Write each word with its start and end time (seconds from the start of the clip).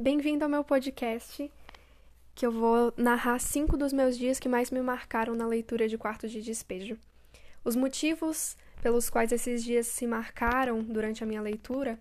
Bem-vindo 0.00 0.44
ao 0.44 0.48
meu 0.48 0.62
podcast, 0.62 1.50
que 2.32 2.46
eu 2.46 2.52
vou 2.52 2.94
narrar 2.96 3.40
cinco 3.40 3.76
dos 3.76 3.92
meus 3.92 4.16
dias 4.16 4.38
que 4.38 4.48
mais 4.48 4.70
me 4.70 4.80
marcaram 4.80 5.34
na 5.34 5.44
leitura 5.44 5.88
de 5.88 5.98
Quarto 5.98 6.28
de 6.28 6.40
Despejo. 6.40 6.96
Os 7.64 7.74
motivos 7.74 8.56
pelos 8.80 9.10
quais 9.10 9.32
esses 9.32 9.64
dias 9.64 9.88
se 9.88 10.06
marcaram 10.06 10.84
durante 10.84 11.24
a 11.24 11.26
minha 11.26 11.42
leitura 11.42 11.98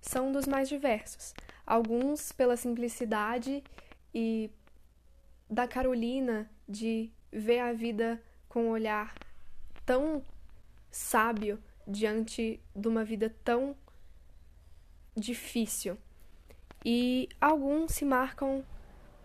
são 0.00 0.30
dos 0.30 0.46
mais 0.46 0.68
diversos. 0.68 1.34
Alguns 1.66 2.30
pela 2.30 2.56
simplicidade 2.56 3.64
e 4.14 4.48
da 5.50 5.66
Carolina 5.66 6.48
de 6.68 7.10
ver 7.32 7.58
a 7.58 7.72
vida 7.72 8.22
com 8.48 8.66
um 8.66 8.70
olhar 8.70 9.12
tão 9.84 10.24
sábio 10.88 11.60
diante 11.84 12.60
de 12.76 12.86
uma 12.86 13.02
vida 13.02 13.34
tão 13.42 13.74
difícil. 15.16 15.98
E 16.84 17.28
alguns 17.40 17.92
se 17.92 18.04
marcam 18.04 18.64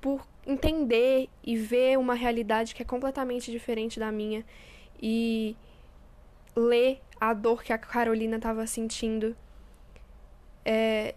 por 0.01 0.27
entender 0.45 1.29
e 1.43 1.57
ver 1.57 1.97
uma 1.97 2.13
realidade 2.13 2.75
que 2.75 2.81
é 2.81 2.85
completamente 2.85 3.49
diferente 3.51 3.99
da 3.99 4.11
minha 4.11 4.45
e 5.01 5.55
ler 6.55 7.01
a 7.19 7.33
dor 7.33 7.63
que 7.63 7.73
a 7.73 7.77
Carolina 7.77 8.37
estava 8.37 8.65
sentindo, 8.67 9.35
é, 10.63 11.15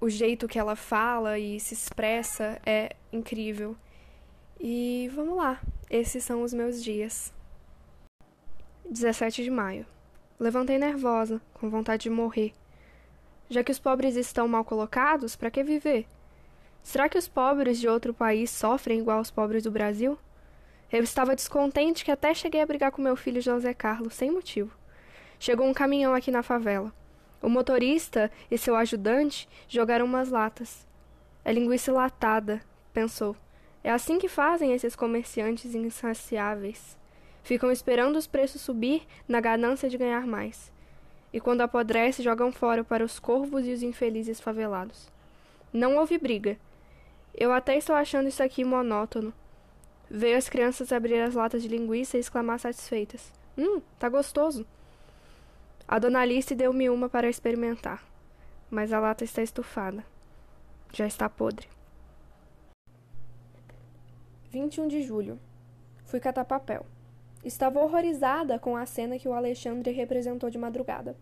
o 0.00 0.08
jeito 0.08 0.48
que 0.48 0.58
ela 0.58 0.76
fala 0.76 1.38
e 1.38 1.58
se 1.60 1.74
expressa 1.74 2.60
é 2.64 2.94
incrível. 3.12 3.76
E 4.60 5.10
vamos 5.14 5.36
lá, 5.36 5.60
esses 5.90 6.24
são 6.24 6.42
os 6.42 6.52
meus 6.52 6.82
dias. 6.82 7.32
17 8.88 9.42
de 9.42 9.50
maio. 9.50 9.86
Levantei 10.38 10.78
nervosa, 10.78 11.40
com 11.54 11.68
vontade 11.68 12.04
de 12.04 12.10
morrer. 12.10 12.52
Já 13.48 13.62
que 13.62 13.70
os 13.70 13.78
pobres 13.78 14.16
estão 14.16 14.48
mal 14.48 14.64
colocados, 14.64 15.36
para 15.36 15.50
que 15.50 15.62
viver? 15.62 16.04
Será 16.82 17.08
que 17.08 17.16
os 17.16 17.28
pobres 17.28 17.78
de 17.78 17.86
outro 17.86 18.12
país 18.12 18.50
sofrem 18.50 18.98
igual 18.98 19.20
os 19.20 19.30
pobres 19.30 19.62
do 19.62 19.70
Brasil? 19.70 20.18
Eu 20.90 21.02
estava 21.02 21.36
descontente 21.36 22.04
que 22.04 22.10
até 22.10 22.34
cheguei 22.34 22.60
a 22.60 22.66
brigar 22.66 22.90
com 22.90 23.00
meu 23.00 23.14
filho 23.14 23.40
José 23.40 23.72
Carlos, 23.72 24.14
sem 24.14 24.32
motivo. 24.32 24.76
Chegou 25.38 25.66
um 25.66 25.74
caminhão 25.74 26.12
aqui 26.12 26.30
na 26.32 26.42
favela. 26.42 26.92
O 27.40 27.48
motorista 27.48 28.32
e 28.50 28.58
seu 28.58 28.74
ajudante 28.74 29.48
jogaram 29.68 30.06
umas 30.06 30.28
latas. 30.28 30.84
É 31.44 31.52
linguiça 31.52 31.92
latada, 31.92 32.60
pensou. 32.92 33.36
É 33.84 33.92
assim 33.92 34.18
que 34.18 34.28
fazem 34.28 34.72
esses 34.72 34.96
comerciantes 34.96 35.72
insaciáveis. 35.72 36.98
Ficam 37.44 37.70
esperando 37.70 38.16
os 38.16 38.26
preços 38.26 38.60
subir 38.60 39.06
na 39.28 39.40
ganância 39.40 39.88
de 39.88 39.96
ganhar 39.96 40.26
mais 40.26 40.74
e 41.32 41.40
quando 41.40 41.60
apodrece 41.60 42.22
jogam 42.22 42.52
fora 42.52 42.82
para 42.84 43.04
os 43.04 43.18
corvos 43.18 43.66
e 43.66 43.72
os 43.72 43.82
infelizes 43.82 44.40
favelados. 44.40 45.10
Não 45.72 45.96
houve 45.96 46.18
briga. 46.18 46.56
Eu 47.34 47.52
até 47.52 47.76
estou 47.76 47.94
achando 47.94 48.28
isso 48.28 48.42
aqui 48.42 48.64
monótono. 48.64 49.32
Veio 50.08 50.38
as 50.38 50.48
crianças 50.48 50.92
abrir 50.92 51.20
as 51.20 51.34
latas 51.34 51.62
de 51.62 51.68
linguiça 51.68 52.16
e 52.16 52.20
exclamar 52.20 52.58
satisfeitas: 52.58 53.32
Hum, 53.58 53.80
tá 53.98 54.08
gostoso. 54.08 54.66
A 55.86 55.98
dona 55.98 56.20
Alice 56.20 56.54
deu-me 56.54 56.88
uma 56.88 57.08
para 57.08 57.28
experimentar, 57.28 58.02
mas 58.70 58.92
a 58.92 58.98
lata 58.98 59.24
está 59.24 59.42
estufada. 59.42 60.04
Já 60.92 61.06
está 61.06 61.28
podre. 61.28 61.68
21 64.50 64.88
de 64.88 65.02
julho. 65.02 65.38
Fui 66.06 66.18
catar 66.18 66.44
papel. 66.44 66.86
Estava 67.46 67.78
horrorizada 67.78 68.58
com 68.58 68.76
a 68.76 68.84
cena 68.84 69.20
que 69.20 69.28
o 69.28 69.32
Alexandre 69.32 69.92
representou 69.92 70.50
de 70.50 70.58
madrugada. 70.58 71.16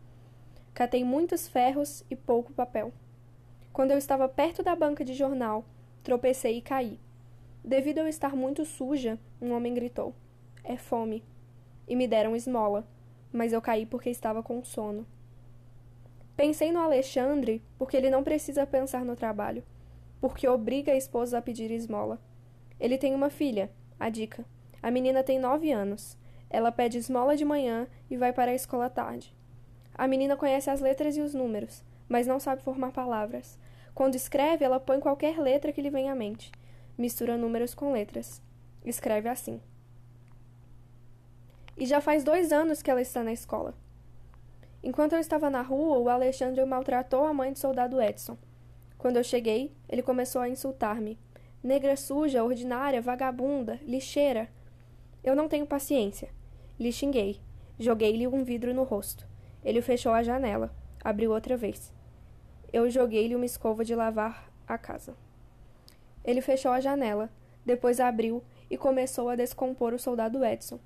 Catei 0.72 1.04
muitos 1.04 1.46
ferros 1.46 2.02
e 2.10 2.16
pouco 2.16 2.50
papel. 2.54 2.94
Quando 3.74 3.90
eu 3.90 3.98
estava 3.98 4.26
perto 4.26 4.62
da 4.62 4.74
banca 4.74 5.04
de 5.04 5.12
jornal, 5.12 5.66
tropecei 6.02 6.56
e 6.56 6.62
caí. 6.62 6.98
Devido 7.62 7.98
eu 7.98 8.08
estar 8.08 8.34
muito 8.34 8.64
suja, 8.64 9.18
um 9.38 9.52
homem 9.52 9.74
gritou: 9.74 10.14
É 10.64 10.78
fome. 10.78 11.22
E 11.86 11.94
me 11.94 12.08
deram 12.08 12.34
esmola, 12.34 12.88
mas 13.30 13.52
eu 13.52 13.60
caí 13.60 13.84
porque 13.84 14.08
estava 14.08 14.42
com 14.42 14.64
sono. 14.64 15.06
Pensei 16.34 16.72
no 16.72 16.80
Alexandre 16.80 17.60
porque 17.76 17.98
ele 17.98 18.08
não 18.08 18.24
precisa 18.24 18.66
pensar 18.66 19.04
no 19.04 19.14
trabalho, 19.14 19.62
porque 20.22 20.48
obriga 20.48 20.90
a 20.90 20.96
esposa 20.96 21.36
a 21.36 21.42
pedir 21.42 21.70
esmola. 21.70 22.18
Ele 22.80 22.96
tem 22.96 23.14
uma 23.14 23.28
filha, 23.28 23.70
a 24.00 24.08
Dica. 24.08 24.46
A 24.84 24.90
menina 24.90 25.22
tem 25.22 25.38
nove 25.38 25.72
anos. 25.72 26.14
Ela 26.50 26.70
pede 26.70 26.98
esmola 26.98 27.34
de 27.34 27.42
manhã 27.42 27.88
e 28.10 28.18
vai 28.18 28.34
para 28.34 28.50
a 28.50 28.54
escola 28.54 28.84
à 28.84 28.90
tarde. 28.90 29.34
A 29.94 30.06
menina 30.06 30.36
conhece 30.36 30.68
as 30.68 30.78
letras 30.78 31.16
e 31.16 31.22
os 31.22 31.32
números, 31.32 31.82
mas 32.06 32.26
não 32.26 32.38
sabe 32.38 32.62
formar 32.62 32.92
palavras. 32.92 33.58
Quando 33.94 34.14
escreve, 34.14 34.62
ela 34.62 34.78
põe 34.78 35.00
qualquer 35.00 35.38
letra 35.38 35.72
que 35.72 35.80
lhe 35.80 35.88
vem 35.88 36.10
à 36.10 36.14
mente. 36.14 36.52
Mistura 36.98 37.38
números 37.38 37.74
com 37.74 37.92
letras. 37.92 38.42
Escreve 38.84 39.26
assim. 39.26 39.58
E 41.78 41.86
já 41.86 42.02
faz 42.02 42.22
dois 42.22 42.52
anos 42.52 42.82
que 42.82 42.90
ela 42.90 43.00
está 43.00 43.24
na 43.24 43.32
escola. 43.32 43.72
Enquanto 44.82 45.14
eu 45.14 45.18
estava 45.18 45.48
na 45.48 45.62
rua, 45.62 45.96
o 45.96 46.10
Alexandre 46.10 46.62
maltratou 46.66 47.24
a 47.24 47.32
mãe 47.32 47.50
do 47.50 47.58
soldado 47.58 48.02
Edson. 48.02 48.36
Quando 48.98 49.16
eu 49.16 49.24
cheguei, 49.24 49.72
ele 49.88 50.02
começou 50.02 50.42
a 50.42 50.48
insultar-me. 50.50 51.18
Negra 51.62 51.96
suja, 51.96 52.44
ordinária, 52.44 53.00
vagabunda, 53.00 53.80
lixeira. 53.86 54.46
Eu 55.24 55.34
não 55.34 55.48
tenho 55.48 55.66
paciência. 55.66 56.28
Lhe 56.78 56.92
xinguei. 56.92 57.40
Joguei-lhe 57.78 58.28
um 58.28 58.44
vidro 58.44 58.74
no 58.74 58.82
rosto. 58.82 59.26
Ele 59.64 59.80
fechou 59.80 60.12
a 60.12 60.22
janela. 60.22 60.70
Abriu 61.02 61.32
outra 61.32 61.56
vez. 61.56 61.92
Eu 62.70 62.90
joguei-lhe 62.90 63.34
uma 63.34 63.46
escova 63.46 63.82
de 63.84 63.94
lavar 63.94 64.52
a 64.68 64.76
casa. 64.76 65.16
Ele 66.22 66.40
fechou 66.40 66.70
a 66.70 66.80
janela, 66.80 67.30
depois 67.64 68.00
abriu 68.00 68.42
e 68.70 68.76
começou 68.76 69.28
a 69.28 69.36
descompor 69.36 69.94
o 69.94 69.98
soldado 69.98 70.44
Edson. 70.44 70.78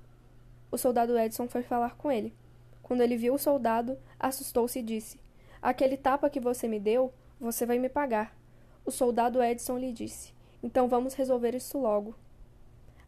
O 0.71 0.77
soldado 0.77 1.17
Edson 1.17 1.47
foi 1.47 1.63
falar 1.63 1.95
com 1.95 2.11
ele. 2.11 2.33
Quando 2.81 3.01
ele 3.01 3.17
viu 3.17 3.33
o 3.33 3.39
soldado, 3.39 3.97
assustou-se 4.19 4.79
e 4.79 4.83
disse: 4.83 5.19
Aquele 5.61 5.97
tapa 5.97 6.29
que 6.29 6.39
você 6.39 6.67
me 6.67 6.79
deu, 6.79 7.13
você 7.39 7.65
vai 7.65 7.77
me 7.77 7.89
pagar. 7.89 8.37
O 8.85 8.91
soldado 8.91 9.41
Edson 9.41 9.77
lhe 9.77 9.91
disse: 9.91 10.33
Então 10.63 10.87
vamos 10.87 11.13
resolver 11.13 11.55
isso 11.55 11.77
logo. 11.77 12.15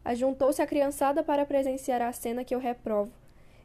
Ajuntou-se 0.04 0.60
a 0.60 0.66
criançada 0.66 1.22
para 1.22 1.46
presenciar 1.46 2.02
a 2.02 2.12
cena 2.12 2.44
que 2.44 2.54
eu 2.54 2.58
reprovo. 2.58 3.12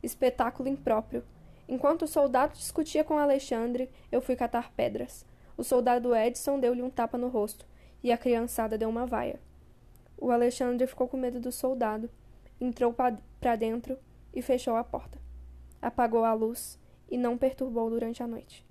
Espetáculo 0.03 0.69
impróprio. 0.69 1.23
Enquanto 1.67 2.03
o 2.03 2.07
soldado 2.07 2.53
discutia 2.53 3.03
com 3.03 3.17
Alexandre, 3.17 3.89
eu 4.11 4.21
fui 4.21 4.35
catar 4.35 4.71
pedras. 4.71 5.25
O 5.57 5.63
soldado 5.63 6.15
Edson 6.15 6.59
deu-lhe 6.59 6.83
um 6.83 6.89
tapa 6.89 7.17
no 7.17 7.27
rosto, 7.27 7.65
e 8.03 8.11
a 8.11 8.17
criançada 8.17 8.77
deu 8.77 8.89
uma 8.89 9.05
vaia. 9.05 9.39
O 10.17 10.31
Alexandre 10.31 10.87
ficou 10.87 11.07
com 11.07 11.17
medo 11.17 11.39
do 11.39 11.51
soldado, 11.51 12.09
entrou 12.61 12.93
para 12.93 13.55
dentro 13.55 13.97
e 14.33 14.41
fechou 14.41 14.75
a 14.75 14.83
porta. 14.83 15.19
Apagou 15.81 16.23
a 16.23 16.33
luz 16.33 16.79
e 17.09 17.17
não 17.17 17.37
perturbou 17.37 17.89
durante 17.89 18.21
a 18.21 18.27
noite. 18.27 18.65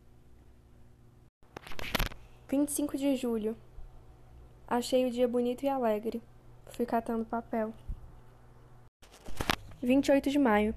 25 2.49 2.97
de 2.97 3.17
julho. 3.17 3.57
Achei 4.67 5.07
o 5.07 5.11
dia 5.11 5.27
bonito 5.27 5.65
e 5.65 5.69
alegre. 5.69 6.23
Fui 6.77 6.85
catando 6.85 7.25
papel. 7.25 7.73
28 9.83 10.29
de 10.29 10.39
maio. 10.39 10.75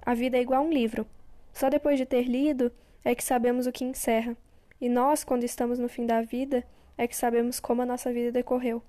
A 0.00 0.14
vida 0.14 0.38
é 0.38 0.40
igual 0.40 0.62
a 0.62 0.66
um 0.66 0.72
livro. 0.72 1.06
Só 1.52 1.68
depois 1.68 1.98
de 1.98 2.06
ter 2.06 2.22
lido 2.22 2.72
é 3.04 3.14
que 3.14 3.22
sabemos 3.22 3.66
o 3.66 3.72
que 3.72 3.84
encerra. 3.84 4.34
E 4.80 4.88
nós, 4.88 5.22
quando 5.22 5.44
estamos 5.44 5.78
no 5.78 5.86
fim 5.86 6.06
da 6.06 6.22
vida, 6.22 6.64
é 6.96 7.06
que 7.06 7.14
sabemos 7.14 7.60
como 7.60 7.82
a 7.82 7.86
nossa 7.86 8.10
vida 8.10 8.32
decorreu. 8.32 8.82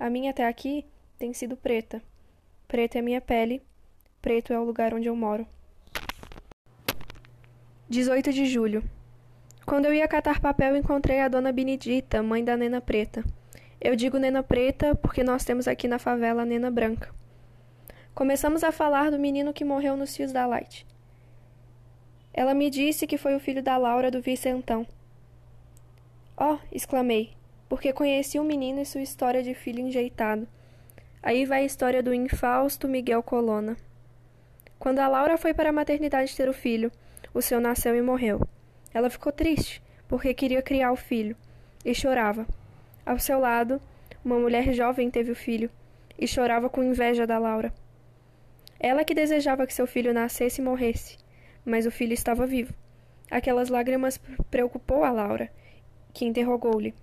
A 0.00 0.08
minha 0.08 0.30
até 0.30 0.46
aqui 0.46 0.86
tem 1.18 1.34
sido 1.34 1.58
preta. 1.58 2.02
Preta 2.66 2.98
é 2.98 3.02
minha 3.02 3.20
pele, 3.20 3.62
preto 4.22 4.50
é 4.50 4.58
o 4.58 4.64
lugar 4.64 4.94
onde 4.94 5.08
eu 5.08 5.14
moro. 5.14 5.46
18 7.86 8.32
de 8.32 8.46
julho. 8.46 8.82
Quando 9.66 9.84
eu 9.84 9.92
ia 9.92 10.08
catar 10.08 10.40
papel, 10.40 10.74
encontrei 10.74 11.20
a 11.20 11.28
dona 11.28 11.52
Benedita, 11.52 12.22
mãe 12.22 12.42
da 12.42 12.56
Nena 12.56 12.80
Preta. 12.80 13.22
Eu 13.80 13.94
digo 13.94 14.18
nena 14.18 14.42
preta 14.42 14.94
porque 14.96 15.22
nós 15.22 15.44
temos 15.44 15.68
aqui 15.68 15.86
na 15.86 16.00
favela 16.00 16.44
nena 16.44 16.70
branca. 16.70 17.14
Começamos 18.12 18.64
a 18.64 18.72
falar 18.72 19.10
do 19.10 19.18
menino 19.18 19.52
que 19.52 19.64
morreu 19.64 19.96
nos 19.96 20.16
fios 20.16 20.32
da 20.32 20.44
Light. 20.46 20.84
Ela 22.34 22.54
me 22.54 22.70
disse 22.70 23.06
que 23.06 23.16
foi 23.16 23.36
o 23.36 23.40
filho 23.40 23.62
da 23.62 23.76
Laura 23.76 24.10
do 24.10 24.20
Vicentão. 24.20 24.84
Oh, 26.36 26.58
exclamei, 26.72 27.34
porque 27.68 27.92
conheci 27.92 28.38
o 28.38 28.44
menino 28.44 28.80
e 28.80 28.86
sua 28.86 29.02
história 29.02 29.44
de 29.44 29.54
filho 29.54 29.80
enjeitado. 29.80 30.48
Aí 31.22 31.44
vai 31.44 31.62
a 31.62 31.64
história 31.64 32.02
do 32.02 32.12
infausto 32.12 32.88
Miguel 32.88 33.22
Colonna. 33.22 33.76
Quando 34.78 34.98
a 34.98 35.06
Laura 35.08 35.38
foi 35.38 35.54
para 35.54 35.70
a 35.70 35.72
maternidade 35.72 36.34
ter 36.34 36.48
o 36.48 36.52
filho, 36.52 36.90
o 37.32 37.40
seu 37.40 37.60
nasceu 37.60 37.94
e 37.94 38.02
morreu. 38.02 38.40
Ela 38.92 39.10
ficou 39.10 39.30
triste, 39.30 39.80
porque 40.08 40.34
queria 40.34 40.62
criar 40.62 40.90
o 40.90 40.96
filho, 40.96 41.36
e 41.84 41.94
chorava. 41.94 42.44
Ao 43.08 43.18
seu 43.18 43.40
lado, 43.40 43.80
uma 44.22 44.38
mulher 44.38 44.70
jovem 44.74 45.10
teve 45.10 45.32
o 45.32 45.34
filho 45.34 45.70
e 46.18 46.28
chorava 46.28 46.68
com 46.68 46.84
inveja 46.84 47.26
da 47.26 47.38
Laura. 47.38 47.72
Ela 48.78 49.02
que 49.02 49.14
desejava 49.14 49.66
que 49.66 49.72
seu 49.72 49.86
filho 49.86 50.12
nascesse 50.12 50.60
e 50.60 50.64
morresse, 50.64 51.16
mas 51.64 51.86
o 51.86 51.90
filho 51.90 52.12
estava 52.12 52.46
vivo. 52.46 52.74
Aquelas 53.30 53.70
lágrimas 53.70 54.20
preocupou 54.50 55.04
a 55.04 55.10
Laura, 55.10 55.50
que 56.12 56.26
interrogou-lhe: 56.26 56.94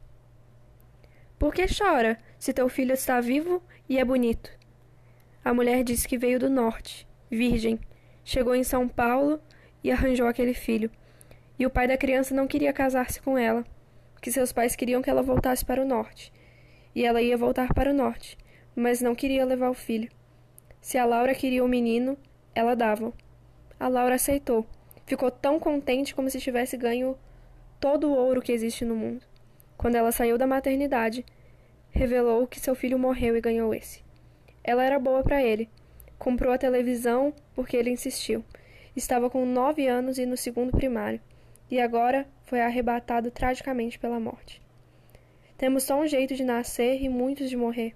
Por 1.40 1.52
que 1.52 1.66
chora, 1.68 2.20
se 2.38 2.54
teu 2.54 2.70
filho 2.70 2.94
está 2.94 3.20
vivo 3.20 3.60
e 3.90 3.98
é 3.98 4.06
bonito? 4.06 4.52
A 5.44 5.56
mulher 5.56 5.84
disse 5.84 6.08
que 6.08 6.20
veio 6.20 6.38
do 6.40 6.52
norte, 6.52 7.08
virgem, 7.32 7.80
chegou 8.24 8.54
em 8.54 8.64
São 8.64 8.88
Paulo 8.88 9.42
e 9.84 9.90
arranjou 9.90 10.28
aquele 10.28 10.54
filho. 10.54 10.92
E 11.58 11.66
o 11.66 11.70
pai 11.72 11.88
da 11.88 11.98
criança 11.98 12.36
não 12.36 12.46
queria 12.46 12.72
casar-se 12.72 13.20
com 13.20 13.36
ela, 13.36 13.66
que 14.26 14.32
seus 14.32 14.52
pais 14.52 14.76
queriam 14.76 15.04
que 15.04 15.10
ela 15.12 15.22
voltasse 15.22 15.64
para 15.64 15.80
o 15.80 15.86
norte. 15.86 16.34
E 16.96 17.06
ela 17.06 17.22
ia 17.22 17.38
voltar 17.38 17.72
para 17.76 17.92
o 17.92 17.94
norte, 17.94 18.36
mas 18.76 19.00
não 19.00 19.14
queria 19.14 19.46
levar 19.46 19.70
o 19.70 19.76
filho. 19.76 20.10
Se 20.82 20.98
a 20.98 21.06
Laura 21.06 21.36
queria 21.36 21.64
o 21.64 21.68
menino, 21.68 22.18
ela 22.56 22.74
dava. 22.74 23.14
A 23.80 23.88
Laura 23.88 24.16
aceitou. 24.16 24.66
Ficou 25.06 25.30
tão 25.30 25.60
contente 25.60 26.16
como 26.16 26.28
se 26.28 26.40
tivesse 26.40 26.76
ganho 26.76 27.16
todo 27.80 28.08
o 28.08 28.16
ouro 28.16 28.42
que 28.42 28.52
existe 28.52 28.84
no 28.84 28.96
mundo. 28.96 29.24
Quando 29.78 29.94
ela 29.94 30.12
saiu 30.12 30.40
da 30.40 30.48
maternidade, 30.48 31.24
revelou 31.92 32.48
que 32.48 32.60
seu 32.60 32.74
filho 32.74 32.98
morreu 32.98 33.38
e 33.38 33.42
ganhou 33.42 33.76
esse. 33.76 34.04
Ela 34.64 34.84
era 34.84 34.98
boa 34.98 35.22
para 35.22 35.44
ele. 35.44 35.70
Comprou 36.18 36.52
a 36.52 36.58
televisão 36.58 37.32
porque 37.54 37.78
ele 37.78 37.92
insistiu. 37.92 38.44
Estava 38.96 39.30
com 39.30 39.46
nove 39.46 39.88
anos 39.88 40.18
e 40.18 40.26
no 40.26 40.36
segundo 40.36 40.72
primário, 40.72 41.22
e 41.70 41.80
agora 41.80 42.28
foi 42.44 42.62
arrebatado 42.62 43.32
tragicamente 43.32 43.98
pela 43.98 44.20
morte. 44.20 44.62
Temos 45.58 45.84
só 45.84 46.00
um 46.00 46.08
jeito 46.08 46.36
de 46.36 46.44
nascer 46.44 47.02
e 47.02 47.10
muitos 47.10 47.50
de 47.50 47.58
morrer. 47.58 47.96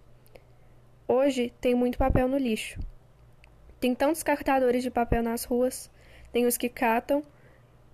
Hoje 1.08 1.54
tem 1.60 1.76
muito 1.76 1.98
papel 1.98 2.28
no 2.28 2.38
lixo. 2.38 2.80
Tem 3.80 3.96
tantos 3.96 4.24
cartadores 4.24 4.84
de 4.84 4.92
papel 4.92 5.24
nas 5.24 5.44
ruas, 5.44 5.90
tem 6.32 6.46
os 6.46 6.58
que 6.58 6.70
catam 6.70 7.24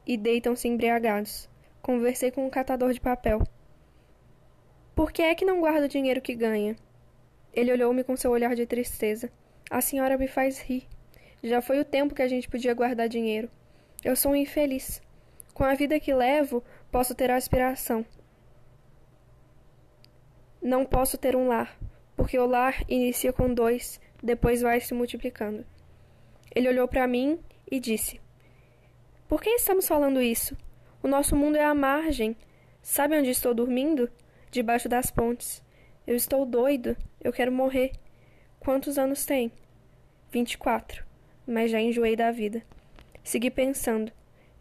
e 0.06 0.18
deitam-se 0.18 0.68
embriagados. 0.68 1.50
Conversei 1.81 2.31
com 2.31 2.45
um 2.45 2.50
catador 2.50 2.92
de 2.94 3.00
papel. 3.00 3.42
Por 4.95 5.12
que 5.12 5.22
é 5.22 5.36
que 5.36 5.45
não 5.45 5.60
guarda 5.60 5.86
o 5.86 5.89
dinheiro 5.89 6.22
que 6.22 6.36
ganha? 6.36 6.75
Ele 7.54 7.72
olhou-me 7.72 8.04
com 8.04 8.18
seu 8.18 8.31
olhar 8.31 8.56
de 8.56 8.66
tristeza. 8.66 9.31
A 9.69 9.81
senhora 9.81 10.18
me 10.18 10.27
faz 10.27 10.60
rir. 10.60 10.88
Já 11.44 11.62
foi 11.62 11.80
o 11.80 11.86
tempo 11.86 12.16
que 12.16 12.22
a 12.22 12.27
gente 12.27 12.50
podia 12.50 12.74
guardar 12.74 13.07
dinheiro. 13.07 13.50
Eu 14.04 14.16
sou 14.16 14.31
um 14.31 14.36
infeliz. 14.36 15.01
Com 15.56 15.63
a 15.63 15.74
vida 15.74 16.02
que 16.02 16.13
levo, 16.13 16.62
posso 16.92 17.16
ter 17.16 17.31
aspiração. 17.31 18.06
Não 20.62 20.86
posso 20.86 21.18
ter 21.18 21.34
um 21.34 21.48
lar, 21.48 21.80
porque 22.13 22.38
o 22.38 22.46
lar 22.46 22.84
inicia 22.90 23.31
com 23.31 23.54
dois, 23.54 23.98
depois 24.22 24.62
vai 24.62 24.81
se 24.81 24.94
multiplicando. 24.94 25.66
Ele 26.54 26.68
olhou 26.68 26.90
para 26.90 27.07
mim 27.07 27.40
e 27.72 27.80
disse: 27.80 28.19
Por 29.30 29.42
que 29.42 29.50
estamos 29.52 29.88
falando 29.88 30.22
isso? 30.22 30.57
O 31.02 31.07
nosso 31.07 31.38
mundo 31.38 31.56
é 31.56 31.63
a 31.63 31.74
margem. 31.74 32.36
Sabe 32.81 33.18
onde 33.18 33.30
estou 33.30 33.54
dormindo? 33.54 34.12
Debaixo 34.51 34.90
das 34.90 35.10
pontes. 35.10 35.63
Eu 36.06 36.18
estou 36.18 36.46
doido. 36.46 36.98
Eu 37.24 37.31
quero 37.31 37.51
morrer. 37.51 37.94
Quantos 38.60 38.98
anos 38.98 39.25
tem? 39.25 39.54
Vinte 40.30 40.54
e 40.54 40.58
quatro. 40.58 41.06
Mas 41.48 41.72
já 41.72 41.80
enjoei 41.80 42.13
da 42.18 42.30
vida. 42.30 42.62
Segui 43.24 43.50
pensando. 43.50 44.12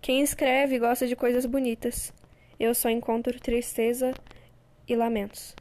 Quem 0.04 0.20
escreve 0.20 0.78
gosta 0.78 1.06
de 1.06 1.16
coisas 1.16 1.46
bonitas. 1.46 2.12
Eu 2.60 2.74
só 2.74 2.90
encontro 2.90 3.40
tristeza 3.40 4.12
e 4.86 4.94
lamentos. 4.94 5.54